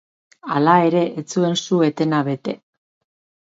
Hala 0.53 0.77
ere, 0.85 1.03
ez 1.21 1.25
zuen 1.35 1.61
su-etena 1.67 2.25
bete. 2.31 2.59